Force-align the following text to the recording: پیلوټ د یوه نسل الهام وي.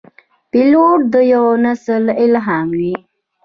پیلوټ 0.51 0.99
د 1.13 1.15
یوه 1.33 1.53
نسل 1.65 2.03
الهام 2.23 2.67
وي. 2.79 2.93